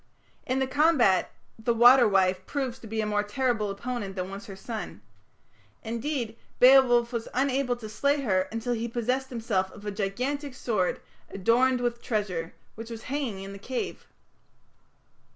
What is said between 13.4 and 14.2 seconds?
in the cave.